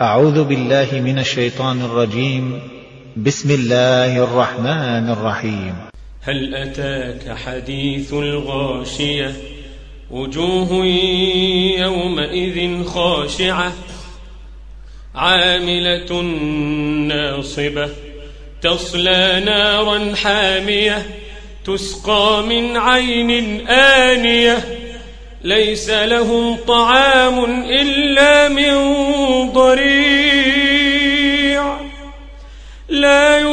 [0.00, 2.60] أعوذ بالله من الشيطان الرجيم.
[3.16, 5.74] بسم الله الرحمن الرحيم.
[6.22, 9.32] هل أتاك حديث الغاشية؟
[10.10, 10.84] وجوه
[11.78, 13.72] يومئذ خاشعة.
[15.14, 16.22] عاملة
[17.08, 17.88] ناصبة.
[18.62, 21.06] تصلى نارا حامية.
[21.64, 24.58] تسقى من عين آنية.
[25.44, 28.85] ليس لهم طعام إلا من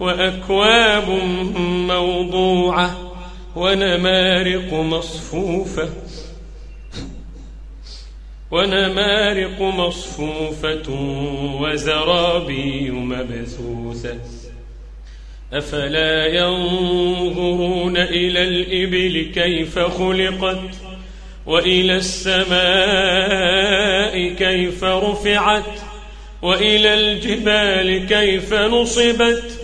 [0.00, 1.08] وأكواب
[1.88, 3.12] موضوعة
[3.56, 5.88] ونمارق مصفوفة
[8.50, 10.90] ونمارق مصفوفة
[11.60, 14.18] وزرابي مبثوثة
[15.52, 20.70] أفلا ينظرون إلى الإبل كيف خلقت
[21.46, 22.54] وإلى السماء
[24.28, 25.80] كيف رفعت
[26.42, 29.63] وإلى الجبال كيف نصبت